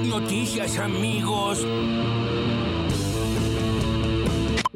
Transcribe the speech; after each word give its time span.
noticias, 0.00 0.78
amigos. 0.78 1.64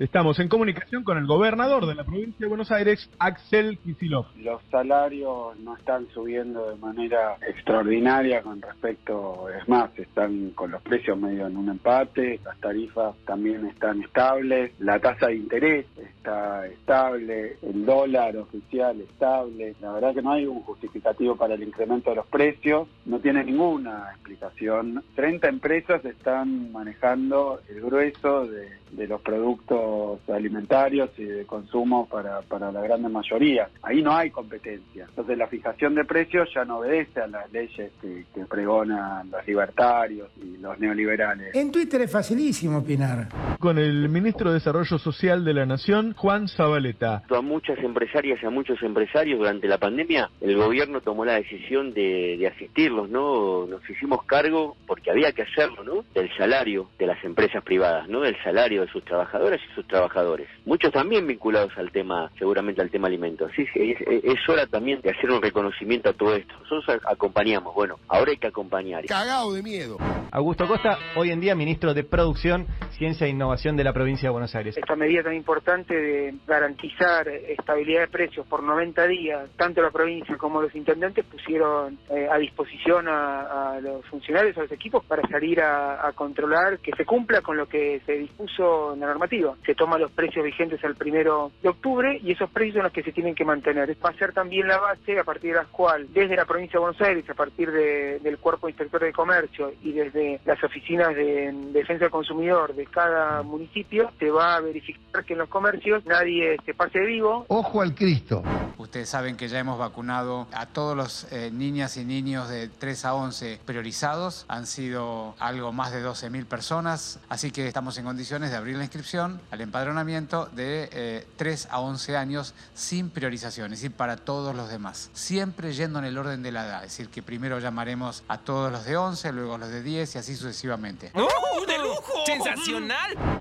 Estamos 0.01 0.39
en 0.39 0.49
comunicación 0.49 1.05
con 1.05 1.19
el 1.19 1.27
gobernador 1.27 1.85
de 1.85 1.95
la 1.95 2.05
provincia 2.05 2.39
de 2.39 2.47
Buenos 2.47 2.73
Aires, 2.73 3.11
Axel 3.19 3.77
Kicillof. 3.81 4.35
Los 4.39 4.63
salarios 4.71 5.59
no 5.59 5.77
están 5.77 6.09
subiendo 6.15 6.71
de 6.71 6.77
manera 6.77 7.37
extraordinaria 7.47 8.41
con 8.41 8.63
respecto, 8.63 9.51
es 9.51 9.69
más, 9.69 9.91
están 9.99 10.53
con 10.53 10.71
los 10.71 10.81
precios 10.81 11.19
medio 11.19 11.47
en 11.49 11.55
un 11.55 11.69
empate, 11.69 12.41
las 12.43 12.59
tarifas 12.61 13.15
también 13.27 13.67
están 13.67 14.03
estables, 14.03 14.73
la 14.79 14.99
tasa 15.01 15.27
de 15.27 15.37
interés 15.37 15.85
está 15.99 16.67
estable, 16.67 17.59
el 17.61 17.85
dólar 17.85 18.39
oficial 18.39 18.99
estable. 19.03 19.75
La 19.83 19.93
verdad 19.93 20.15
que 20.15 20.23
no 20.23 20.33
hay 20.33 20.47
un 20.47 20.63
justificativo 20.63 21.37
para 21.37 21.57
el 21.57 21.63
incremento 21.63 22.09
de 22.09 22.17
los 22.17 22.27
precios, 22.29 22.89
no 23.05 23.19
tiene 23.19 23.45
ninguna 23.45 24.13
explicación. 24.15 25.05
30 25.15 25.47
empresas 25.47 26.03
están 26.07 26.73
manejando 26.73 27.61
el 27.69 27.83
grueso 27.83 28.47
de, 28.47 28.71
de 28.93 29.07
los 29.07 29.21
productos 29.21 29.90
alimentarios 30.33 31.11
y 31.19 31.25
de 31.25 31.47
consumo 31.47 32.07
para, 32.07 32.41
para 32.43 32.71
la 32.73 32.81
gran 32.83 33.11
mayoría. 33.11 33.69
Ahí 33.83 34.03
no 34.03 34.15
hay 34.15 34.31
competencia. 34.31 35.07
Entonces 35.09 35.37
la 35.39 35.47
fijación 35.47 35.95
de 35.95 36.05
precios 36.05 36.49
ya 36.55 36.65
no 36.65 36.79
obedece 36.79 37.21
a 37.21 37.27
las 37.27 37.51
leyes 37.53 37.93
que, 38.01 38.25
que 38.35 38.45
pregonan 38.47 39.31
los 39.31 39.47
libertarios 39.47 40.29
y 40.43 40.59
los 40.59 40.79
neoliberales. 40.79 41.55
En 41.55 41.71
Twitter 41.73 42.03
es 42.03 42.13
facilísimo 42.13 42.79
opinar. 42.79 43.29
Con 43.59 43.79
el 43.79 44.09
ministro 44.09 44.51
de 44.51 44.55
Desarrollo 44.55 44.99
Social 44.99 45.45
de 45.45 45.55
la 45.55 45.67
Nación, 45.67 46.15
Juan 46.17 46.49
Zabaleta. 46.49 47.23
A 47.31 47.41
muchas 47.41 47.79
empresarias 47.79 48.39
y 48.43 48.47
a 48.47 48.51
muchos 48.51 48.83
empresarios 48.83 49.39
durante 49.39 49.67
la 49.69 49.79
pandemia, 49.79 50.31
el 50.41 50.57
gobierno 50.57 51.01
tomó 51.01 51.25
la 51.25 51.35
decisión 51.35 51.93
de, 51.93 52.37
de 52.39 52.47
asistirlos, 52.47 53.09
¿no? 53.09 53.67
Nos 53.67 53.89
hicimos 53.89 54.25
cargo, 54.25 54.77
porque 54.87 55.11
había 55.11 55.33
que 55.33 55.43
hacerlo, 55.43 55.85
¿no? 55.85 56.05
Del 56.15 56.31
salario 56.37 56.89
de 56.99 57.07
las 57.07 57.23
empresas 57.25 57.63
privadas, 57.63 58.09
¿no? 58.09 58.21
Del 58.21 58.37
salario 58.43 58.83
de 58.83 58.89
sus 58.89 59.05
trabajadoras 59.05 59.61
y 59.71 59.75
sus 59.75 59.80
trabajadores. 59.87 60.49
Muchos 60.65 60.93
también 60.93 61.27
vinculados 61.27 61.73
al 61.77 61.91
tema, 61.91 62.31
seguramente 62.39 62.81
al 62.81 62.91
tema 62.91 63.09
alimentos. 63.09 63.51
Sí, 63.57 63.67
sí, 63.73 63.93
es, 63.93 64.25
es 64.25 64.49
hora 64.49 64.67
también 64.67 65.01
de 65.01 65.11
hacer 65.11 65.31
un 65.31 65.43
reconocimiento 65.43 66.11
a 66.11 66.13
todo 66.13 66.35
esto. 66.35 66.55
Nosotros 66.61 67.01
acompañamos, 67.07 67.75
bueno, 67.75 67.99
ahora 68.09 68.31
hay 68.31 68.39
que 68.39 68.47
acompañar. 68.49 69.05
Cagado 69.07 69.53
de 69.53 69.63
miedo. 69.63 69.99
Augusto 70.31 70.67
Costa, 70.67 70.99
hoy 71.17 71.31
en 71.31 71.41
día 71.41 71.55
ministro 71.55 71.93
de 71.95 72.05
Producción, 72.05 72.67
Ciencia 73.01 73.27
e 73.27 73.31
Innovación 73.31 73.79
de 73.79 73.85
la 73.85 73.95
provincia 73.95 74.27
de 74.27 74.31
Buenos 74.31 74.55
Aires. 74.55 74.77
Esta 74.77 74.95
medida 74.95 75.23
tan 75.23 75.33
importante 75.33 75.95
de 75.95 76.35
garantizar 76.47 77.27
estabilidad 77.29 78.03
de 78.03 78.09
precios 78.09 78.47
por 78.47 78.63
90 78.63 79.07
días, 79.07 79.49
tanto 79.57 79.81
la 79.81 79.91
provincia 79.91 80.37
como 80.37 80.61
los 80.61 80.75
intendentes 80.75 81.25
pusieron 81.25 81.99
eh, 82.11 82.29
a 82.31 82.37
disposición 82.37 83.07
a, 83.09 83.79
los 83.81 84.05
funcionarios, 84.05 84.55
a 84.59 84.65
los 84.65 84.73
equipos, 84.73 85.03
para 85.07 85.27
salir 85.29 85.63
a, 85.63 86.13
controlar 86.15 86.79
que 86.81 86.91
se 86.95 87.07
cumpla 87.07 87.41
con 87.41 87.57
lo 87.57 87.67
que 87.67 88.03
se 88.05 88.19
dispuso 88.19 88.93
en 88.93 89.01
la 89.01 89.07
normativa. 89.07 89.55
Se 89.65 89.75
toman 89.75 90.03
los 90.03 90.13
precios 90.13 90.45
vigentes 90.45 90.85
al 90.85 90.95
primero 90.95 91.53
de 91.63 91.71
octubre 91.71 92.21
y 92.23 92.33
esos 92.33 92.51
precios 92.51 92.75
son 92.75 92.83
los 92.83 92.93
que 92.93 93.03
se 93.03 93.13
tienen 93.13 93.35
que 93.35 93.47
mantener. 93.47 93.97
Va 94.05 94.11
a 94.11 94.19
ser 94.19 94.35
también 94.35 94.69
la 94.69 94.79
base 94.79 95.19
a 95.19 95.25
partir 95.25 95.53
de 95.53 95.61
la 95.61 95.65
cual, 95.65 96.13
desde 96.13 96.37
la 96.37 96.45
provincia 96.45 96.75
de 96.75 96.85
Buenos 96.85 97.01
Aires, 97.01 97.31
a 97.31 97.35
partir 97.35 97.73
de, 97.73 98.19
del 98.19 98.37
Cuerpo 98.37 98.69
Inspector 98.69 99.01
de 99.01 99.13
Comercio 99.13 99.73
y 99.83 99.93
desde 99.93 100.41
las 100.45 100.63
oficinas 100.63 101.15
de 101.15 101.51
defensa 101.73 102.05
del 102.05 102.11
consumidor 102.11 102.75
de 102.75 102.90
cada 102.91 103.43
municipio, 103.43 104.11
se 104.19 104.31
va 104.31 104.57
a 104.57 104.61
verificar 104.61 105.25
que 105.25 105.33
en 105.33 105.41
los 105.41 105.49
comercios 105.49 106.05
nadie 106.07 106.57
se 106.65 106.75
pase 106.75 107.01
vivo. 107.01 107.45
Ojo 107.49 107.81
al 107.81 107.95
Cristo. 107.95 108.43
Ustedes 108.79 109.09
saben 109.09 109.37
que 109.37 109.49
ya 109.49 109.59
hemos 109.59 109.79
vacunado 109.79 110.47
a 110.53 110.67
todos 110.67 110.97
los 110.97 111.31
eh, 111.33 111.51
niñas 111.53 111.97
y 111.97 112.05
niños 112.05 112.49
de 112.49 112.69
3 112.69 113.05
a 113.05 113.15
11 113.15 113.61
priorizados. 113.65 114.47
Han 114.49 114.67
sido 114.67 115.35
algo 115.39 115.73
más 115.73 115.93
de 115.93 116.05
12.000 116.05 116.47
personas, 116.47 117.21
así 117.29 117.51
que 117.51 117.67
estamos 117.67 117.99
en 117.99 118.05
condiciones 118.05 118.51
de 118.51 118.57
abrir 118.57 118.77
la 118.77 118.85
inscripción 118.85 119.41
al 119.51 119.61
empadronamiento 119.61 120.47
de 120.47 120.89
eh, 120.93 121.27
3 121.37 121.69
a 121.71 121.81
11 121.81 122.17
años 122.17 122.55
sin 122.75 123.11
priorización, 123.11 123.73
es 123.73 123.81
decir, 123.81 123.97
para 123.97 124.17
todos 124.17 124.55
los 124.55 124.71
demás. 124.71 125.11
Siempre 125.13 125.73
yendo 125.73 125.99
en 125.99 126.07
el 126.07 126.17
orden 126.17 126.43
de 126.43 126.53
la 126.53 126.67
edad, 126.67 126.85
es 126.85 126.93
decir, 126.93 127.09
que 127.09 127.23
primero 127.23 127.59
llamaremos 127.59 128.25
a 128.29 128.39
todos 128.39 128.73
los 128.73 128.85
de 128.85 128.97
11, 128.97 129.33
luego 129.33 129.59
los 129.59 129.69
de 129.69 129.83
10 129.83 130.15
y 130.15 130.19
así 130.19 130.35
sucesivamente. 130.35 131.13
¡Oh, 131.15 131.67
de 131.67 131.79
lujo! 131.79 132.25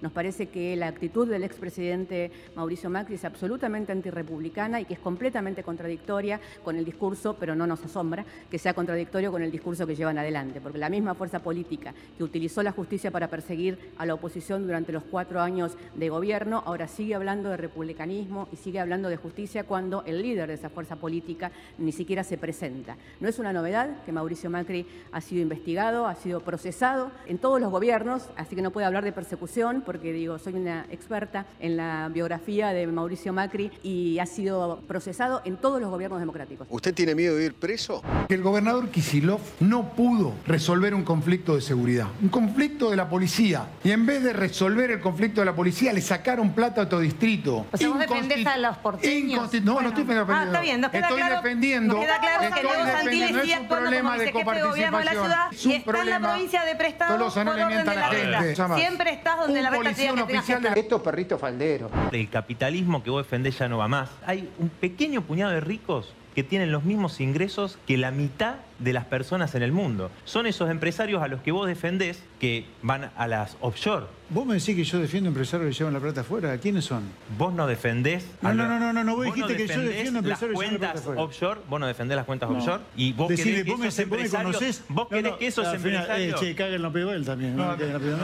Nos 0.02 0.12
parece 0.12 0.48
que 0.48 0.76
la 0.76 0.88
actitud 0.88 1.28
del 1.28 1.44
expresidente 1.44 2.32
Mauricio 2.56 2.90
Macri 2.90 3.16
es 3.16 3.26
absolutamente 3.26 3.92
antirrepublicana 3.92 4.82
y 4.82 4.86
que 4.86 4.94
es 4.94 5.00
completamente 5.00 5.64
contradictoria 5.64 6.40
con 6.64 6.76
el 6.76 6.86
discurso, 6.86 7.36
pero 7.40 7.56
no 7.56 7.68
nos 7.68 7.84
asombra 7.84 8.26
que 8.50 8.60
sea 8.60 8.74
contradictorio 8.74 9.32
con 9.32 9.42
el 9.44 9.52
discurso 9.52 9.86
que 9.86 9.96
llevan 9.96 10.18
adelante, 10.18 10.62
porque 10.62 10.78
la 10.78 10.90
misma 10.90 11.16
fuerza 11.16 11.40
política 11.40 11.94
que 12.18 12.24
utilizó 12.24 12.64
la 12.64 12.72
justicia 12.72 13.12
para 13.12 13.28
perseguir 13.28 13.92
a 13.98 14.06
la 14.06 14.14
oposición 14.14 14.66
durante 14.66 14.92
los 14.92 15.04
cuatro 15.04 15.42
años 15.42 15.78
de 15.96 16.10
gobierno, 16.10 16.64
ahora 16.66 16.88
sigue 16.88 17.16
hablando 17.16 17.50
de 17.50 17.58
republicanismo 17.58 18.48
y 18.52 18.56
sigue 18.56 18.80
hablando 18.80 19.10
de 19.10 19.18
justicia 19.18 19.64
cuando 19.64 20.04
el 20.06 20.22
líder 20.22 20.48
de 20.48 20.56
esa 20.56 20.70
fuerza 20.70 20.96
política 20.96 21.52
ni 21.78 21.92
siquiera 21.92 22.24
se 22.24 22.38
presenta. 22.38 22.98
No 23.20 23.28
es 23.28 23.40
una 23.40 23.54
novedad 23.54 24.04
que 24.06 24.12
Mauricio 24.12 24.50
Macri 24.50 24.86
ha 25.12 25.22
sido 25.22 25.42
investigado, 25.42 26.08
ha 26.08 26.16
sido 26.16 26.42
procesado 26.42 27.12
en 27.28 27.38
todos 27.38 27.60
los 27.60 27.72
gobiernos, 27.72 28.30
así 28.36 28.56
que 28.56 28.62
no 28.62 28.72
puedo 28.72 28.88
hablar 28.88 29.04
de 29.04 29.12
persecución 29.20 29.84
porque 29.86 30.14
digo, 30.14 30.40
soy 30.40 30.54
una 30.54 30.86
experta 30.92 31.46
en 31.60 31.76
la 31.76 32.08
biografía 32.08 32.70
de 32.70 32.88
Mauricio 32.88 33.34
Macri 33.34 33.70
y 33.84 34.18
ha 34.20 34.26
sido 34.26 34.82
procesado 34.88 35.42
en 35.44 35.58
todos 35.58 35.82
los 35.82 35.90
gobiernos 35.90 36.22
democráticos. 36.22 36.66
¿Usted 36.70 36.94
tiene 36.94 37.16
miedo 37.16 37.36
de 37.36 37.48
ir 37.48 37.54
preso? 37.54 38.02
El 38.30 38.42
gobernador 38.42 38.88
Kisilov 38.90 39.42
no 39.60 39.90
pudo 39.90 40.36
resolver 40.48 40.96
un 40.96 41.04
conflicto 41.04 41.56
de 41.56 41.62
seguridad, 41.62 42.08
un 42.22 42.30
conflicto 42.30 42.90
de 42.90 42.96
la 42.96 43.10
policía. 43.10 43.68
Y 43.84 43.92
en 43.92 44.06
vez 44.06 44.24
de 44.24 44.32
resolver 44.32 44.90
el 44.90 45.02
conflicto 45.02 45.42
de 45.42 45.46
la 45.46 45.56
policía, 45.56 45.92
le 45.92 46.00
sacaron 46.00 46.54
plata 46.54 46.80
a 46.80 46.84
otro 46.86 47.02
distrito. 47.02 47.66
O 47.74 47.78
sea, 47.78 47.90
vos 47.90 48.00
defendés 48.00 48.48
a 48.48 48.58
los 48.58 48.78
porteños. 48.78 49.54
No, 49.62 49.74
bueno. 49.74 49.82
no 49.82 49.90
estoy 49.90 50.06
defendiendo. 50.06 50.34
Ah, 50.34 50.44
está 50.46 50.62
bien, 50.62 50.80
nos 50.80 50.92
queda 50.92 51.02
estoy 51.02 51.18
claro, 51.18 51.36
defendiendo. 51.36 51.94
Nos 51.96 52.06
queda 52.06 52.20
claro 52.20 52.44
estoy 52.44 52.62
que 52.62 52.68
Leo 52.68 52.86
Santilli 52.86 53.20
defendiendo. 53.20 53.42
sigue 53.42 53.54
es 53.54 53.60
un 53.60 53.64
actuando 53.66 53.90
problema 53.90 54.10
como 54.10 54.18
de 54.20 54.26
vicejefe 54.26 54.56
de 54.56 54.64
gobierno 54.70 54.98
de 55.00 55.06
la 55.06 55.12
ciudad 55.12 55.48
Es 55.52 55.66
un 55.66 55.72
y 55.72 55.76
está 55.76 55.90
en 55.90 55.98
la 55.98 56.02
problema. 56.02 56.30
provincia 56.30 56.64
de 56.64 56.76
prestado 56.76 57.18
Tolosa, 57.18 57.44
no 57.44 57.52
por 57.52 57.58
le 57.58 57.66
orden 57.66 57.86
de 57.86 57.92
a 57.92 57.96
la 57.96 58.02
la 58.02 58.08
gente. 58.08 58.76
Siempre 58.80 59.09
estás 59.10 59.38
donde 59.40 59.60
Un 59.60 59.64
la 59.64 59.70
reta 59.70 59.84
policía, 59.84 60.14
un 60.14 60.20
oficial 60.20 60.62
de-. 60.62 60.80
Estos 60.80 61.02
perritos 61.02 61.40
falderos. 61.40 61.92
El 62.12 62.30
capitalismo 62.30 63.04
que 63.04 63.10
vos 63.10 63.24
defendés 63.24 63.58
ya 63.58 63.68
no 63.68 63.78
va 63.78 63.88
más. 63.88 64.10
Hay 64.26 64.50
un 64.60 64.70
pequeño 64.70 65.22
puñado 65.22 65.52
de 65.52 65.62
ricos 65.62 66.14
que 66.40 66.44
tienen 66.46 66.72
los 66.72 66.86
mismos 66.86 67.20
ingresos 67.20 67.78
que 67.86 67.98
la 67.98 68.12
mitad 68.12 68.56
de 68.80 68.94
las 68.94 69.04
personas 69.04 69.56
en 69.56 69.62
el 69.62 69.74
mundo. 69.74 70.10
Son 70.24 70.48
esos 70.48 70.70
empresarios 70.70 71.22
a 71.22 71.28
los 71.28 71.42
que 71.42 71.52
vos 71.52 71.68
defendés 71.68 72.24
que 72.40 72.66
van 72.82 73.12
a 73.18 73.28
las 73.28 73.58
offshore. 73.60 74.06
¿Vos 74.30 74.46
me 74.46 74.54
decís 74.54 74.74
que 74.74 74.86
yo 74.86 75.00
defiendo 75.00 75.28
empresarios 75.28 75.70
que 75.70 75.78
llevan 75.78 75.96
la 75.96 76.00
plata 76.00 76.22
afuera? 76.22 76.58
¿Quiénes 76.60 76.86
son? 76.86 77.04
Vos 77.38 77.54
no 77.54 77.68
defendés... 77.68 78.26
No, 78.42 78.50
a 78.50 78.54
no, 78.54 78.70
no, 78.70 78.80
no, 78.80 78.94
no, 78.94 79.04
no, 79.04 79.16
vos 79.18 79.26
vos 79.26 79.36
dijiste 79.36 79.58
que 79.58 79.68
yo 79.68 79.82
defiendo 79.82 80.22
las 80.22 80.42
empresarios 80.42 80.60
que 80.62 80.66
llevan 80.66 80.74
la 80.74 80.80
cuentas 80.80 80.92
plata 80.92 81.00
afuera. 81.02 81.22
offshore, 81.24 81.60
vos 81.70 81.80
no 81.82 81.88
defendés 81.88 82.16
las 82.16 82.26
cuentas 82.26 82.50
No. 82.50 82.58
offshore 82.58 82.84
y 82.96 83.12
vos 83.12 83.28
Decile, 83.28 83.52
querés 83.52 83.66
que 83.66 83.72
vos 83.72 83.80
me, 83.82 83.88
esos 83.88 84.06
vos 84.08 84.10
me 84.10 84.16
empresarios... 84.16 84.56
conocés. 84.56 84.84
Vos 84.88 85.04
No, 85.04 85.10
querés 85.10 85.32
no, 85.34 85.38
que 85.40 85.48
esos 85.48 85.68
final, 85.68 85.96
empresarios... 85.98 86.42
Eh, 86.42 86.46
che, 86.46 86.56
caguen 86.56 86.82
la 86.82 86.88
él 87.12 87.26
también. 87.26 87.58
No, 87.58 87.76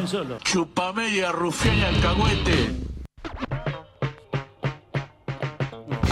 solo. 0.08 0.38
Rufián 1.34 1.78
y 1.80 1.82
alcahuete. 1.82 2.85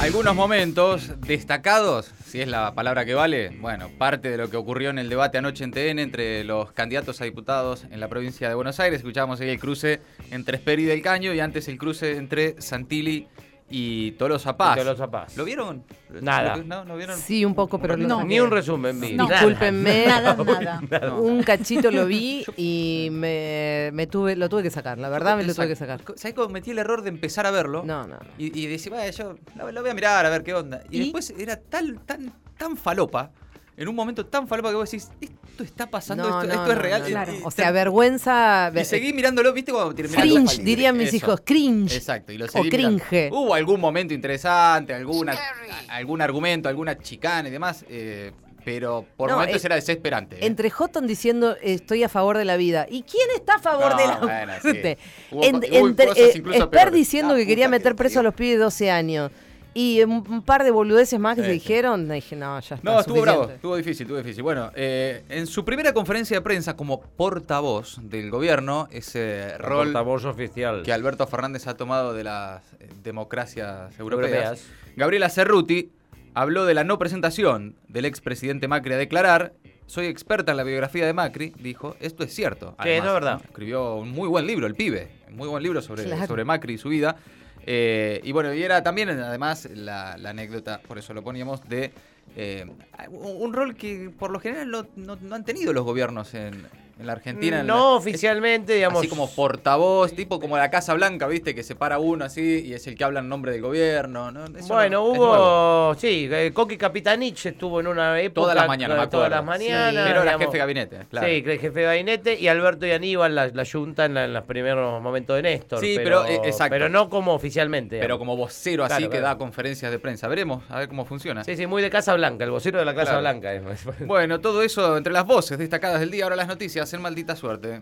Algunos 0.04 0.36
momentos 0.36 1.14
destacados, 1.22 2.12
si 2.26 2.42
es 2.42 2.48
la 2.50 2.76
palabra 2.76 3.06
que 3.06 3.14
vale, 3.14 3.58
bueno, 3.62 3.90
parte 3.98 4.30
de 4.30 4.38
lo 4.38 4.50
que 4.50 4.58
ocurrió 4.58 4.90
en 4.90 5.00
el 5.00 5.08
debate 5.08 5.38
anoche 5.38 5.64
en 5.64 5.72
TN 5.72 5.98
entre 5.98 6.44
los 6.44 6.74
candidatos 6.74 7.22
a 7.22 7.24
diputados 7.24 7.86
en 7.90 8.02
la 8.02 8.10
provincia 8.10 8.50
de 8.50 8.54
Buenos 8.54 8.82
Aires. 8.82 9.00
Escuchábamos 9.00 9.40
ahí 9.40 9.50
el 9.50 9.60
cruce 9.62 10.02
entre 10.30 10.58
Esperi 10.58 10.84
del 10.84 11.02
Caño 11.02 11.34
y 11.34 11.40
antes 11.40 11.70
el 11.70 11.78
cruce 11.78 12.18
entre 12.18 12.62
Santilli 12.62 13.30
y 13.70 14.12
Tolosa 14.14 14.56
Paz. 14.56 14.78
Y 14.78 14.80
Tolosa 14.80 15.10
Paz. 15.10 15.36
¿Lo 15.38 15.46
vieron? 15.46 15.84
Nada. 16.22 16.58
¿No, 16.58 16.86
¿No 16.86 16.96
vieron? 16.96 17.18
Sí, 17.18 17.44
un 17.46 17.56
poco, 17.56 17.80
pero 17.80 17.98
No, 17.98 18.24
ni 18.24 18.40
un 18.40 18.52
resumen 18.52 19.00
vi. 19.00 19.14
No. 19.14 19.24
Nada. 19.28 19.36
Discúlpenme. 19.42 20.06
Nada, 20.08 20.82
nada. 20.90 21.14
Un 21.16 21.44
cachito 21.44 21.90
lo 21.92 22.06
vi 22.06 22.46
y 22.58 23.10
me, 23.12 23.90
me 23.94 24.08
tuve, 24.08 24.36
lo 24.36 24.50
tuve 24.50 24.64
que 24.64 24.70
sacar. 24.70 24.98
La 25.00 25.10
verdad 25.10 25.38
me 25.38 25.44
lo 25.44 25.54
tuve 25.54 25.68
que 25.68 25.76
sacar. 25.76 26.02
¿Sabes 26.16 26.34
cómo 26.36 26.50
metí 26.50 26.72
el 26.72 26.80
error 26.80 27.02
de 27.02 27.10
empezar 27.10 27.46
a 27.46 27.52
verlo? 27.52 27.84
No, 27.86 28.06
no. 28.08 28.18
Y, 28.38 28.58
y 28.60 28.68
decía, 28.68 28.92
"Vaya, 28.92 29.10
yo 29.12 29.36
lo, 29.56 29.72
lo 29.72 29.82
voy 29.82 29.90
a 29.90 29.94
mirar 29.94 30.26
a 30.26 30.30
ver 30.30 30.44
qué 30.44 30.54
onda. 30.54 30.82
Y, 30.90 30.98
¿Y? 30.98 31.00
después 31.04 31.34
era 31.38 31.58
tan, 31.58 31.98
tan, 32.06 32.34
tan 32.58 32.78
falopa, 32.78 33.32
en 33.76 33.88
un 33.88 33.96
momento 33.96 34.26
tan 34.26 34.48
falopa 34.48 34.70
que 34.70 34.76
vos 34.76 34.90
decís, 34.92 35.10
esto 35.22 35.64
está 35.64 35.90
pasando, 35.90 36.24
No, 36.30 36.42
esto, 36.42 36.48
no, 36.48 36.62
esto 36.62 36.72
es 36.72 36.78
no, 36.78 36.82
real. 36.82 37.02
no, 37.02 37.08
Eh, 37.08 37.10
claro. 37.10 37.32
eh, 37.34 37.42
O 37.44 37.52
sea, 37.52 37.72
vergüenza. 37.72 38.72
Y 38.76 38.86
seguí 38.86 39.14
mirándolo, 39.14 39.52
¿viste? 39.54 39.72
Cuando 39.72 39.96
Cringe, 39.96 40.60
dirían 40.64 40.98
mis 40.98 41.08
Eso. 41.10 41.16
hijos, 41.18 41.42
cringe. 41.44 41.96
Exacto. 41.96 42.32
Y 42.32 42.38
lo 42.38 42.46
O 42.46 42.48
seguí 42.50 42.70
mirando. 42.70 43.04
cringe. 43.10 43.30
Hubo 43.32 43.54
algún 43.54 43.80
momento 43.80 44.14
interesante, 44.14 44.94
alguna, 44.94 45.34
a- 45.34 45.96
algún 45.96 46.22
argumento, 46.22 46.70
alguna 46.70 46.98
chicana 46.98 47.50
y 47.50 47.52
demás, 47.52 47.84
eh, 47.90 48.32
pero 48.66 49.06
por 49.18 49.30
No, 49.30 49.36
momentos 49.38 49.64
eh, 49.64 49.68
era 49.68 49.76
desesperante. 49.76 50.38
¿eh? 50.38 50.46
Entre 50.46 50.70
Houghton 50.70 51.06
diciendo 51.06 51.56
estoy 51.62 52.04
a 52.04 52.10
favor 52.10 52.38
de 52.38 52.46
la 52.46 52.56
vida. 52.58 52.86
¿Y 52.90 53.02
quién 53.04 53.28
está 53.36 53.56
a 53.56 53.60
favor 53.60 53.92
No, 53.92 53.98
de 53.98 54.08
la 54.08 54.16
bueno, 54.18 54.54
sí. 54.62 54.98
En- 55.42 55.56
entre- 55.64 56.06
eh, 56.16 56.32
incluso 56.36 56.64
Esper 56.64 56.92
diciendo 56.92 57.34
La 57.34 57.40
que 57.40 57.48
quería 57.48 57.68
meter 57.68 57.92
que 57.94 57.98
preso 57.98 58.20
a 58.22 58.24
los 58.24 58.34
pibes 58.34 58.58
de 58.60 58.64
12 58.64 58.92
años. 58.92 59.32
Y 59.76 60.04
un, 60.04 60.44
par 60.44 60.64
de 60.64 60.72
boludeces 60.72 61.20
más 61.20 61.36
que 61.36 61.42
Sí, 61.42 61.48
se 61.48 61.54
sí. 61.54 61.60
dijeron, 61.60 62.08
dije, 62.08 62.36
no, 62.36 62.60
ya 62.60 62.76
está. 62.76 62.92
No, 62.92 63.00
estuvo 63.00 63.22
bravo, 63.22 63.50
estuvo 63.50 63.76
difícil, 63.76 64.04
estuvo 64.06 64.18
difícil. 64.18 64.44
Bueno, 64.44 64.72
eh, 64.76 65.24
en 65.30 65.48
su 65.48 65.66
primera 65.66 65.94
conferencia 65.94 66.38
de 66.38 66.42
prensa 66.42 66.76
como 66.76 67.02
portavoz 67.02 67.98
del 68.04 68.30
gobierno, 68.30 68.88
ese 68.92 69.58
rol 69.58 69.86
portavoz 69.88 70.26
oficial. 70.26 70.84
que 70.84 70.94
Alberto 70.94 71.26
Fernández 71.26 71.66
ha 71.68 71.76
tomado 71.76 72.14
de 72.14 72.24
las 72.24 72.62
eh, 72.80 72.88
democracias 73.04 73.98
europeas, 74.00 74.32
Europeas. 74.32 74.68
Gabriela 74.96 75.30
Cerruti 75.30 75.92
habló 76.36 76.66
de 76.66 76.74
la 76.76 76.84
no 76.84 77.00
presentación 77.00 77.76
del 77.88 78.06
expresidente 78.06 78.68
Macri 78.68 78.94
a 78.94 78.98
declarar. 78.98 79.54
Soy 79.86 80.06
experta 80.06 80.52
en 80.52 80.58
la 80.58 80.64
biografía 80.64 81.06
de 81.06 81.14
Macri, 81.14 81.54
dijo, 81.60 81.96
esto 82.00 82.24
es 82.24 82.34
cierto. 82.34 82.76
Sí, 82.82 82.90
eso 82.90 83.08
es 83.08 83.14
verdad. 83.14 83.42
Escribió 83.44 83.96
un 83.96 84.12
muy 84.12 84.30
buen 84.30 84.48
libro, 84.48 84.66
El 84.66 84.76
Pibe, 84.76 85.10
un 85.30 85.36
muy 85.36 85.48
buen 85.48 85.62
libro 85.62 85.82
sobre, 85.82 86.06
Claro. 86.06 86.26
sobre 86.26 86.46
Macri 86.46 86.76
y 86.76 86.78
su 86.78 86.90
vida. 86.90 87.18
Eh, 87.66 88.22
y 88.24 88.32
bueno, 88.32 88.54
y 88.54 88.62
era 88.64 88.84
también, 88.84 89.10
además, 89.10 89.68
la, 89.74 90.14
anécdota, 90.14 90.82
por 90.88 90.98
eso 90.98 91.14
lo 91.14 91.24
poníamos, 91.24 91.68
de 91.68 91.92
eh, 92.36 92.66
un, 93.10 93.54
rol 93.54 93.76
que 93.76 94.12
por 94.18 94.32
lo 94.32 94.40
general 94.40 94.70
no- 94.72 94.88
no 94.96 95.36
han 95.36 95.44
tenido 95.46 95.74
los 95.74 95.84
gobiernos 95.84 96.34
en, 96.34 96.68
en 97.00 97.08
la 97.08 97.14
Argentina. 97.14 97.62
en 97.62 97.68
No 97.68 97.76
la- 97.76 97.84
oficialmente, 97.98 98.74
digamos. 98.76 99.00
Así 99.00 99.08
como 99.08 99.30
portavoz, 99.30 100.14
tipo 100.14 100.40
como 100.40 100.58
la 100.58 100.70
Casa 100.70 100.94
Blanca, 100.94 101.28
¿viste? 101.28 101.56
Que 101.56 101.64
se 101.64 101.76
para 101.76 102.00
uno 102.00 102.26
así 102.26 102.64
y 102.66 102.74
es 102.74 102.86
el 102.88 102.96
que 102.96 103.04
habla 103.04 103.20
en 103.20 103.30
nombre 103.30 103.52
del 103.52 103.62
gobierno. 103.62 104.32
¿no? 104.32 104.46
Bueno, 104.68 104.98
no- 104.98 105.04
hubo, 105.06 105.96
sí, 105.96 106.30
eh, 106.32 106.52
Coqui 106.54 106.78
Capitanich 106.78 107.46
estuvo 107.48 107.80
en 107.80 107.88
una 107.88 108.20
época. 108.22 108.42
Todas 108.44 108.56
las 108.56 108.68
mañanas, 108.68 108.98
me 109.00 109.08
Todas 109.08 109.30
las 109.30 109.44
mañanas. 109.44 109.92
Pero 110.08 110.22
era 110.22 110.24
digamos. 110.24 110.40
jefe 110.46 110.52
de 110.54 110.58
gabinete, 110.60 110.98
claro. 111.10 111.28
Sí, 111.28 111.44
jefe 111.44 111.70
de 111.72 111.84
gabinete 111.84 112.40
y 112.40 112.48
Alberto 112.48 112.86
y 112.86 112.92
Aníbal 112.92 113.36
la, 113.36 113.48
la 113.48 113.66
junta 113.66 114.06
en, 114.06 114.14
la- 114.14 114.26
en 114.26 114.34
los 114.34 114.44
primeros 114.44 115.02
momentos 115.02 115.36
de 115.36 115.42
Néstor. 115.44 115.80
Sí, 115.80 115.94
pero, 115.96 116.24
pero, 116.26 116.44
eh, 116.44 116.48
exacto. 116.48 116.70
pero 116.72 116.90
no 116.90 117.10
como 117.10 117.34
oficialmente. 117.34 118.00
Pero 118.00 118.18
como 118.20 118.36
vocero 118.38 118.84
así 118.84 118.98
Claro, 118.98 119.10
que 119.10 119.20
da 119.20 119.38
conferencias 119.38 119.92
de 119.92 120.00
prensa. 120.00 120.28
Veremos, 120.28 120.64
a 120.70 120.80
ver 120.80 120.88
cómo 120.88 121.06
funciona. 121.06 121.44
Sí, 121.44 121.56
sí, 121.56 121.66
muy 121.68 121.82
de 121.82 121.90
Casa 121.90 122.14
Blanca, 122.16 122.44
el 122.44 122.52
vocero 122.52 122.80
de 122.80 122.86
la 122.86 122.94
Casa. 122.96 123.20
Blanca. 123.20 123.54
es. 123.54 123.64
Bueno, 124.06 124.40
todo 124.40 124.62
eso 124.64 124.98
entre 124.98 125.12
las 125.14 125.26
voces 125.26 125.58
destacadas 125.58 126.00
del 126.00 126.12
día, 126.12 126.24
ahora 126.26 126.36
las 126.36 126.48
noticias 126.48 126.83
en 126.92 127.02
maldita 127.02 127.38
suerte. 127.38 127.82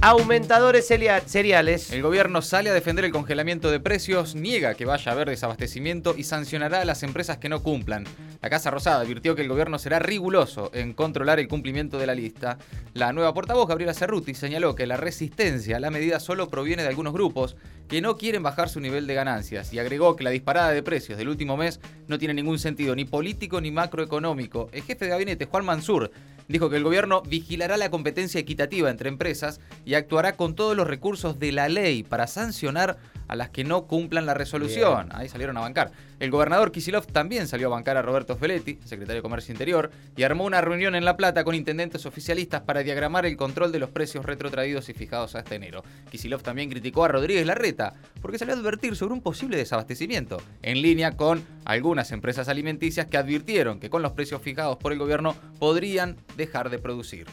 Aumentadores 0.00 0.86
cereales. 0.86 1.92
El 1.92 2.02
gobierno 2.02 2.42
sale 2.42 2.70
a 2.70 2.74
defender 2.74 3.04
el 3.04 3.12
congelamiento 3.12 3.70
de 3.70 3.80
precios, 3.80 4.34
niega 4.34 4.74
que 4.74 4.84
vaya 4.84 5.10
a 5.10 5.14
haber 5.14 5.28
desabastecimiento 5.28 6.14
y 6.16 6.24
sancionará 6.24 6.80
a 6.80 6.84
las 6.84 7.02
empresas 7.02 7.38
que 7.38 7.48
no 7.48 7.62
cumplan. 7.62 8.04
La 8.42 8.50
Casa 8.50 8.72
Rosada 8.72 9.00
advirtió 9.00 9.36
que 9.36 9.42
el 9.42 9.48
gobierno 9.48 9.78
será 9.78 10.00
riguroso 10.00 10.72
en 10.74 10.94
controlar 10.94 11.38
el 11.38 11.46
cumplimiento 11.46 11.96
de 11.96 12.08
la 12.08 12.16
lista. 12.16 12.58
La 12.92 13.12
nueva 13.12 13.32
portavoz, 13.32 13.68
Gabriela 13.68 13.94
Cerruti, 13.94 14.34
señaló 14.34 14.74
que 14.74 14.84
la 14.84 14.96
resistencia 14.96 15.76
a 15.76 15.80
la 15.80 15.92
medida 15.92 16.18
solo 16.18 16.48
proviene 16.48 16.82
de 16.82 16.88
algunos 16.88 17.12
grupos 17.12 17.54
que 17.86 18.00
no 18.00 18.16
quieren 18.16 18.42
bajar 18.42 18.68
su 18.68 18.80
nivel 18.80 19.06
de 19.06 19.14
ganancias 19.14 19.72
y 19.72 19.78
agregó 19.78 20.16
que 20.16 20.24
la 20.24 20.30
disparada 20.30 20.70
de 20.70 20.82
precios 20.82 21.18
del 21.18 21.28
último 21.28 21.56
mes 21.56 21.78
no 22.08 22.18
tiene 22.18 22.34
ningún 22.34 22.58
sentido 22.58 22.96
ni 22.96 23.04
político 23.04 23.60
ni 23.60 23.70
macroeconómico. 23.70 24.68
El 24.72 24.82
jefe 24.82 25.04
de 25.04 25.12
gabinete, 25.12 25.44
Juan 25.44 25.64
Mansur, 25.64 26.10
dijo 26.48 26.68
que 26.68 26.78
el 26.78 26.84
gobierno 26.84 27.22
vigilará 27.22 27.76
la 27.76 27.90
competencia 27.90 28.40
equitativa 28.40 28.90
entre 28.90 29.08
empresas 29.08 29.60
y 29.84 29.94
actuará 29.94 30.32
con 30.32 30.56
todos 30.56 30.76
los 30.76 30.88
recursos 30.88 31.38
de 31.38 31.52
la 31.52 31.68
ley 31.68 32.02
para 32.02 32.26
sancionar 32.26 32.98
a 33.32 33.34
las 33.34 33.48
que 33.48 33.64
no 33.64 33.86
cumplan 33.86 34.26
la 34.26 34.34
resolución. 34.34 35.08
Ahí 35.12 35.26
salieron 35.26 35.56
a 35.56 35.60
bancar. 35.60 35.90
El 36.20 36.30
gobernador 36.30 36.70
Kisilov 36.70 37.06
también 37.06 37.48
salió 37.48 37.68
a 37.68 37.70
bancar 37.70 37.96
a 37.96 38.02
Roberto 38.02 38.36
Feletti, 38.36 38.78
secretario 38.84 39.20
de 39.20 39.22
Comercio 39.22 39.52
Interior, 39.52 39.90
y 40.14 40.22
armó 40.22 40.44
una 40.44 40.60
reunión 40.60 40.94
en 40.94 41.06
La 41.06 41.16
Plata 41.16 41.42
con 41.42 41.54
intendentes 41.54 42.04
oficialistas 42.04 42.60
para 42.60 42.82
diagramar 42.82 43.24
el 43.24 43.38
control 43.38 43.72
de 43.72 43.78
los 43.78 43.88
precios 43.88 44.26
retrotraídos 44.26 44.90
y 44.90 44.92
fijados 44.92 45.34
hasta 45.34 45.54
enero. 45.54 45.82
Kisilov 46.10 46.42
también 46.42 46.68
criticó 46.68 47.06
a 47.06 47.08
Rodríguez 47.08 47.46
Larreta 47.46 47.94
porque 48.20 48.38
salió 48.38 48.54
a 48.54 48.58
advertir 48.58 48.96
sobre 48.96 49.14
un 49.14 49.22
posible 49.22 49.56
desabastecimiento, 49.56 50.36
en 50.60 50.82
línea 50.82 51.12
con 51.12 51.42
algunas 51.64 52.12
empresas 52.12 52.50
alimenticias 52.50 53.06
que 53.06 53.16
advirtieron 53.16 53.80
que 53.80 53.88
con 53.88 54.02
los 54.02 54.12
precios 54.12 54.42
fijados 54.42 54.76
por 54.76 54.92
el 54.92 54.98
gobierno 54.98 55.34
podrían 55.58 56.18
dejar 56.36 56.68
de 56.68 56.78
producir. 56.78 57.26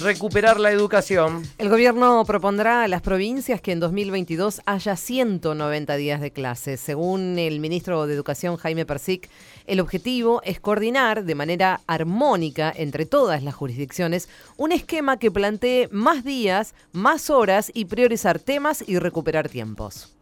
Recuperar 0.00 0.60
la 0.60 0.70
educación. 0.70 1.42
El 1.56 1.70
gobierno 1.70 2.22
propondrá 2.26 2.82
a 2.82 2.88
las 2.88 3.00
provincias 3.00 3.62
que 3.62 3.72
en 3.72 3.80
2022 3.80 4.60
haya 4.66 4.94
190 4.94 5.96
días 5.96 6.20
de 6.20 6.30
clases. 6.30 6.80
Según 6.80 7.38
el 7.38 7.60
ministro 7.60 8.06
de 8.06 8.12
Educación 8.12 8.56
Jaime 8.56 8.84
Persic, 8.84 9.30
el 9.66 9.80
objetivo 9.80 10.42
es 10.44 10.60
coordinar 10.60 11.24
de 11.24 11.34
manera 11.34 11.80
armónica 11.86 12.72
entre 12.76 13.06
todas 13.06 13.42
las 13.42 13.54
jurisdicciones 13.54 14.28
un 14.58 14.72
esquema 14.72 15.18
que 15.18 15.30
plantee 15.30 15.88
más 15.90 16.24
días, 16.24 16.74
más 16.92 17.30
horas 17.30 17.70
y 17.72 17.86
priorizar 17.86 18.38
temas 18.38 18.84
y 18.86 18.98
recuperar 18.98 19.48
tiempos. 19.48 20.14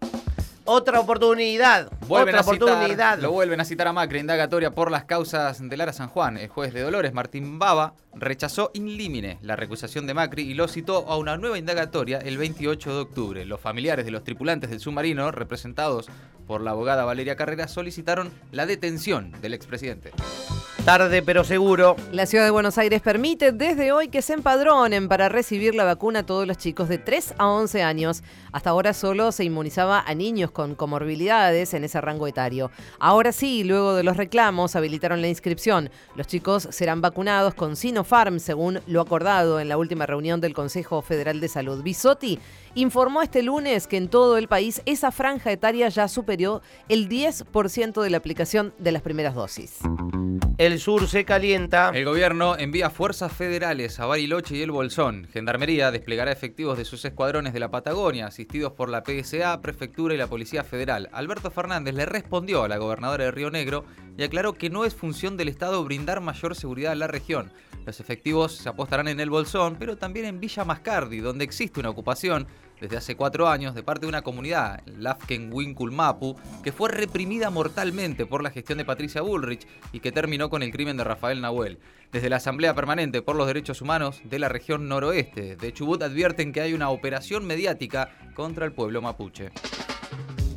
Otra 0.66 1.00
oportunidad. 1.00 1.90
Vuelven 2.08 2.34
otra 2.36 2.40
a 2.40 2.54
citar- 2.54 2.68
oportunidad. 2.70 3.18
lo 3.18 3.32
vuelven 3.32 3.60
a 3.60 3.64
citar 3.66 3.86
a 3.88 3.92
Macri, 3.92 4.20
indagatoria 4.20 4.70
por 4.70 4.90
las 4.90 5.04
causas 5.04 5.58
de 5.68 5.76
Lara 5.76 5.92
San 5.92 6.08
Juan. 6.08 6.38
El 6.38 6.48
juez 6.48 6.72
de 6.72 6.80
Dolores, 6.80 7.12
Martín 7.12 7.58
Baba, 7.58 7.94
rechazó 8.14 8.70
in 8.72 8.96
limine 8.96 9.38
la 9.42 9.56
recusación 9.56 10.06
de 10.06 10.14
Macri 10.14 10.42
y 10.42 10.54
lo 10.54 10.66
citó 10.66 11.06
a 11.10 11.18
una 11.18 11.36
nueva 11.36 11.58
indagatoria 11.58 12.18
el 12.18 12.38
28 12.38 12.94
de 12.94 13.00
octubre. 13.00 13.44
Los 13.44 13.60
familiares 13.60 14.06
de 14.06 14.10
los 14.10 14.24
tripulantes 14.24 14.70
del 14.70 14.80
submarino, 14.80 15.30
representados 15.32 16.06
por 16.46 16.62
la 16.62 16.70
abogada 16.70 17.04
Valeria 17.04 17.36
Carrera, 17.36 17.68
solicitaron 17.68 18.32
la 18.50 18.64
detención 18.64 19.32
del 19.42 19.52
expresidente. 19.52 20.12
Tarde 20.84 21.22
pero 21.22 21.44
seguro. 21.44 21.96
La 22.12 22.26
ciudad 22.26 22.44
de 22.44 22.50
Buenos 22.50 22.76
Aires 22.76 23.00
permite 23.00 23.52
desde 23.52 23.90
hoy 23.90 24.08
que 24.08 24.20
se 24.20 24.34
empadronen 24.34 25.08
para 25.08 25.30
recibir 25.30 25.74
la 25.74 25.84
vacuna 25.84 26.18
a 26.18 26.26
todos 26.26 26.46
los 26.46 26.58
chicos 26.58 26.90
de 26.90 26.98
3 26.98 27.36
a 27.38 27.48
11 27.48 27.82
años. 27.82 28.22
Hasta 28.52 28.68
ahora 28.68 28.92
solo 28.92 29.32
se 29.32 29.44
inmunizaba 29.44 30.04
a 30.06 30.14
niños 30.14 30.50
con 30.50 30.74
comorbilidades 30.74 31.72
en 31.72 31.84
ese 31.84 32.02
rango 32.02 32.26
etario. 32.26 32.70
Ahora 32.98 33.32
sí, 33.32 33.64
luego 33.64 33.94
de 33.94 34.02
los 34.02 34.18
reclamos, 34.18 34.76
habilitaron 34.76 35.22
la 35.22 35.28
inscripción. 35.28 35.88
Los 36.16 36.26
chicos 36.26 36.68
serán 36.70 37.00
vacunados 37.00 37.54
con 37.54 37.76
Sinopharm, 37.76 38.38
según 38.38 38.80
lo 38.86 39.00
acordado 39.00 39.60
en 39.60 39.70
la 39.70 39.78
última 39.78 40.04
reunión 40.04 40.42
del 40.42 40.52
Consejo 40.52 41.00
Federal 41.00 41.40
de 41.40 41.48
Salud. 41.48 41.82
Bisotti 41.82 42.38
informó 42.74 43.22
este 43.22 43.42
lunes 43.42 43.86
que 43.86 43.96
en 43.96 44.08
todo 44.08 44.36
el 44.36 44.48
país 44.48 44.82
esa 44.84 45.12
franja 45.12 45.50
etaria 45.50 45.88
ya 45.88 46.08
superó 46.08 46.60
el 46.90 47.08
10% 47.08 48.02
de 48.02 48.10
la 48.10 48.18
aplicación 48.18 48.74
de 48.78 48.92
las 48.92 49.00
primeras 49.00 49.34
dosis. 49.34 49.78
El 50.56 50.78
sur 50.78 51.08
se 51.08 51.24
calienta. 51.24 51.90
El 51.92 52.04
gobierno 52.04 52.56
envía 52.56 52.88
fuerzas 52.88 53.32
federales 53.32 53.98
a 53.98 54.06
Bariloche 54.06 54.56
y 54.56 54.62
el 54.62 54.70
Bolsón. 54.70 55.26
Gendarmería 55.32 55.90
desplegará 55.90 56.30
efectivos 56.30 56.78
de 56.78 56.84
sus 56.84 57.04
escuadrones 57.04 57.52
de 57.52 57.58
la 57.58 57.72
Patagonia, 57.72 58.28
asistidos 58.28 58.72
por 58.72 58.88
la 58.88 59.02
PSA, 59.04 59.60
Prefectura 59.60 60.14
y 60.14 60.16
la 60.16 60.28
Policía 60.28 60.62
Federal. 60.62 61.08
Alberto 61.12 61.50
Fernández 61.50 61.96
le 61.96 62.06
respondió 62.06 62.62
a 62.62 62.68
la 62.68 62.76
gobernadora 62.76 63.24
de 63.24 63.30
Río 63.32 63.50
Negro 63.50 63.84
y 64.16 64.22
aclaró 64.22 64.52
que 64.52 64.70
no 64.70 64.84
es 64.84 64.94
función 64.94 65.36
del 65.36 65.48
Estado 65.48 65.82
brindar 65.82 66.20
mayor 66.20 66.54
seguridad 66.54 66.92
a 66.92 66.96
la 66.96 67.08
región. 67.08 67.50
Los 67.84 68.00
efectivos 68.00 68.56
se 68.56 68.68
apostarán 68.68 69.08
en 69.08 69.20
el 69.20 69.28
Bolsón, 69.28 69.76
pero 69.78 69.96
también 69.96 70.26
en 70.26 70.40
Villa 70.40 70.64
Mascardi, 70.64 71.18
donde 71.18 71.44
existe 71.44 71.80
una 71.80 71.90
ocupación 71.90 72.46
desde 72.80 72.96
hace 72.96 73.16
cuatro 73.16 73.48
años 73.48 73.74
de 73.74 73.82
parte 73.82 74.02
de 74.02 74.08
una 74.08 74.22
comunidad, 74.22 74.82
Lafken 74.86 75.52
Mapu, 75.92 76.36
que 76.62 76.72
fue 76.72 76.90
reprimida 76.90 77.50
mortalmente 77.50 78.26
por 78.26 78.42
la 78.42 78.50
gestión 78.50 78.78
de 78.78 78.84
Patricia 78.84 79.22
Bullrich 79.22 79.66
y 79.92 80.00
que 80.00 80.12
terminó 80.12 80.50
con 80.50 80.62
el 80.62 80.72
crimen 80.72 80.96
de 80.96 81.04
Rafael 81.04 81.40
Nahuel. 81.40 81.78
Desde 82.10 82.30
la 82.30 82.36
Asamblea 82.36 82.74
Permanente 82.74 83.22
por 83.22 83.36
los 83.36 83.46
Derechos 83.46 83.82
Humanos 83.82 84.20
de 84.24 84.38
la 84.38 84.48
región 84.48 84.88
noroeste 84.88 85.56
de 85.56 85.72
Chubut 85.72 86.02
advierten 86.02 86.52
que 86.52 86.60
hay 86.60 86.72
una 86.72 86.90
operación 86.90 87.44
mediática 87.44 88.10
contra 88.34 88.64
el 88.64 88.72
pueblo 88.72 89.02
mapuche. 89.02 89.50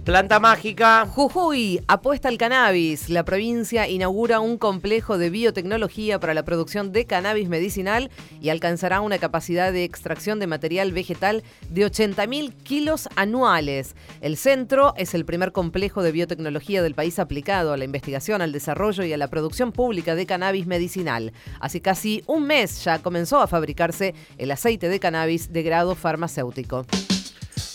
Planta 0.08 0.40
mágica. 0.40 1.06
Jujuy 1.06 1.82
apuesta 1.90 2.30
al 2.30 2.38
cannabis. 2.38 3.10
La 3.10 3.26
provincia 3.26 3.90
inaugura 3.90 4.40
un 4.40 4.58
complejo 4.58 5.18
de 5.18 5.30
biotecnología 5.30 6.18
para 6.18 6.34
la 6.34 6.46
producción 6.46 6.94
de 6.94 7.04
cannabis 7.04 7.50
medicinal 7.50 8.10
y 8.40 8.48
alcanzará 8.48 9.02
una 9.02 9.18
capacidad 9.18 9.74
de 9.74 9.84
extracción 9.84 10.40
de 10.40 10.48
material 10.48 10.94
vegetal 10.94 11.44
de 11.70 11.86
80.000 11.86 12.54
kilos 12.64 13.10
anuales. 13.18 13.98
El 14.22 14.38
centro 14.38 14.94
es 14.96 15.14
el 15.14 15.26
primer 15.26 15.52
complejo 15.52 16.02
de 16.02 16.14
biotecnología 16.14 16.82
del 16.82 16.96
país 16.96 17.20
aplicado 17.20 17.74
a 17.74 17.78
la 17.78 17.84
investigación, 17.84 18.42
al 18.42 18.54
desarrollo 18.54 19.04
y 19.04 19.12
a 19.12 19.18
la 19.18 19.28
producción 19.28 19.74
pública 19.74 20.16
de 20.16 20.26
cannabis 20.26 20.68
medicinal. 20.68 21.34
Hace 21.60 21.82
casi 21.82 22.24
un 22.28 22.48
mes 22.48 22.82
ya 22.86 23.00
comenzó 23.00 23.42
a 23.42 23.48
fabricarse 23.48 24.16
el 24.38 24.52
aceite 24.52 24.88
de 24.88 25.02
cannabis 25.02 25.52
de 25.52 25.64
grado 25.64 25.96
farmacéutico. 25.96 26.86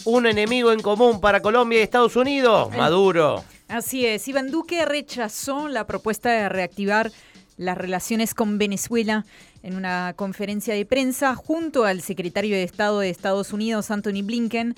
Un 0.04 0.26
enemigo 0.26 0.72
en 0.72 0.80
común 0.80 1.20
para 1.20 1.40
Colombia 1.40 1.78
y 1.78 1.82
Estados 1.82 2.16
Unidos. 2.16 2.74
Maduro. 2.76 3.44
Así 3.68 4.04
es, 4.04 4.26
Iván 4.26 4.50
Duque 4.50 4.84
rechazó 4.84 5.68
la 5.68 5.86
propuesta 5.86 6.30
de 6.30 6.48
reactivar 6.48 7.12
las 7.56 7.78
relaciones 7.78 8.34
con 8.34 8.58
Venezuela 8.58 9.24
en 9.62 9.76
una 9.76 10.12
conferencia 10.16 10.74
de 10.74 10.84
prensa 10.84 11.36
junto 11.36 11.84
al 11.84 12.02
secretario 12.02 12.56
de 12.56 12.64
Estado 12.64 12.98
de 12.98 13.10
Estados 13.10 13.52
Unidos, 13.52 13.92
Anthony 13.92 14.22
Blinken. 14.24 14.74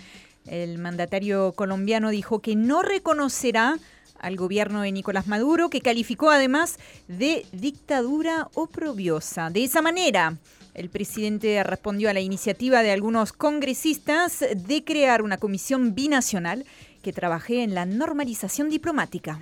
El 0.46 0.76
mandatario 0.76 1.52
colombiano 1.52 2.10
dijo 2.10 2.40
que 2.40 2.54
no 2.54 2.82
reconocerá 2.82 3.78
al 4.20 4.36
gobierno 4.36 4.82
de 4.82 4.92
Nicolás 4.92 5.26
Maduro, 5.26 5.70
que 5.70 5.80
calificó 5.80 6.30
además 6.30 6.78
de 7.08 7.46
dictadura 7.52 8.48
oprobiosa. 8.54 9.48
De 9.48 9.64
esa 9.64 9.80
manera, 9.80 10.36
el 10.74 10.90
presidente 10.90 11.62
respondió 11.62 12.10
a 12.10 12.12
la 12.12 12.20
iniciativa 12.20 12.82
de 12.82 12.90
algunos 12.90 13.32
congresistas 13.32 14.44
de 14.54 14.84
crear 14.84 15.22
una 15.22 15.38
comisión 15.38 15.94
binacional 15.94 16.66
que 17.02 17.12
trabajé 17.12 17.62
en 17.62 17.74
la 17.74 17.86
normalización 17.86 18.70
diplomática. 18.70 19.40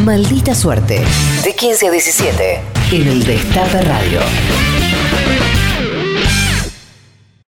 Maldita 0.00 0.54
suerte. 0.54 1.02
De 1.44 1.54
15 1.54 1.86
a 1.86 1.90
17. 1.90 2.60
En 2.92 3.06
el 3.06 3.24
Destape 3.24 3.82
Radio. 3.82 4.20